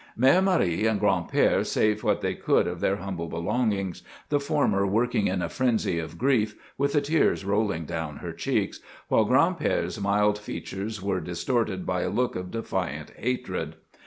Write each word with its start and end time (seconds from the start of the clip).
Mère 0.19 0.43
Marie 0.43 0.87
and 0.87 0.99
Gran'père 0.99 1.63
saved 1.63 2.01
what 2.01 2.21
they 2.21 2.33
could 2.33 2.65
of 2.65 2.79
their 2.79 2.95
humble 2.95 3.27
belongings, 3.27 4.01
the 4.29 4.39
former 4.39 4.83
working 4.83 5.27
in 5.27 5.43
a 5.43 5.47
frenzy 5.47 5.99
of 5.99 6.17
grief, 6.17 6.55
with 6.75 6.93
the 6.93 7.01
tears 7.01 7.45
rolling 7.45 7.85
down 7.85 8.15
her 8.17 8.33
cheeks, 8.33 8.79
while 9.09 9.27
Gran'père's 9.27 10.01
mild 10.01 10.39
features 10.39 11.03
were 11.03 11.21
distorted 11.21 11.85
by 11.85 12.01
a 12.01 12.09
look 12.09 12.35
of 12.35 12.49
defiant 12.49 13.11
hatred. 13.15 13.75